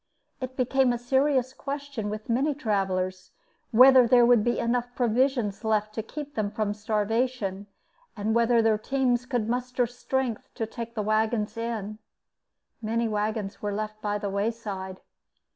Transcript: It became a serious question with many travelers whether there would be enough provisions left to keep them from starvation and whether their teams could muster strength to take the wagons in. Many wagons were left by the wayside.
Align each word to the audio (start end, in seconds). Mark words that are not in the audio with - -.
It 0.39 0.57
became 0.57 0.91
a 0.91 0.97
serious 0.97 1.53
question 1.53 2.09
with 2.09 2.27
many 2.27 2.55
travelers 2.55 3.29
whether 3.69 4.07
there 4.07 4.25
would 4.25 4.43
be 4.43 4.57
enough 4.57 4.95
provisions 4.95 5.63
left 5.63 5.93
to 5.93 6.01
keep 6.01 6.33
them 6.33 6.49
from 6.49 6.73
starvation 6.73 7.67
and 8.17 8.33
whether 8.33 8.63
their 8.63 8.79
teams 8.79 9.27
could 9.27 9.47
muster 9.47 9.85
strength 9.85 10.49
to 10.55 10.65
take 10.65 10.95
the 10.95 11.03
wagons 11.03 11.55
in. 11.55 11.99
Many 12.81 13.07
wagons 13.07 13.61
were 13.61 13.75
left 13.75 14.01
by 14.01 14.17
the 14.17 14.31
wayside. 14.31 15.01